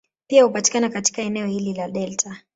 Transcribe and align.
Pia 0.27 0.43
hupatikana 0.43 0.89
katika 0.89 1.21
eneo 1.21 1.47
hili 1.47 1.73
la 1.73 1.89
delta. 1.89 2.41